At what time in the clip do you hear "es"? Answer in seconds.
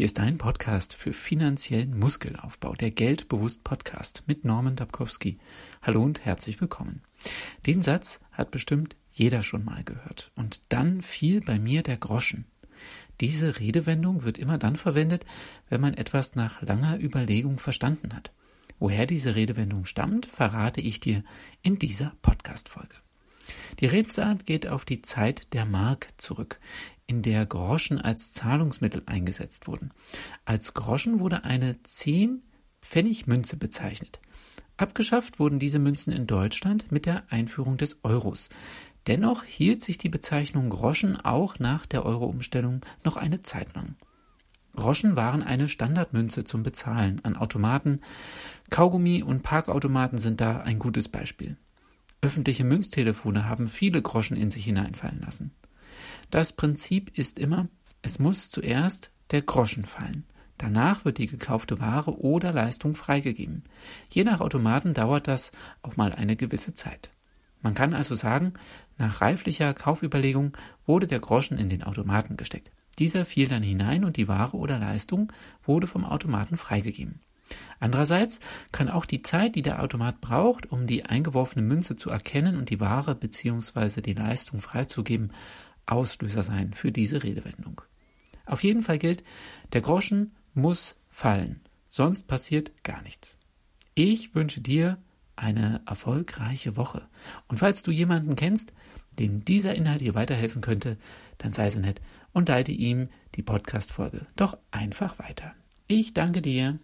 58.02-58.18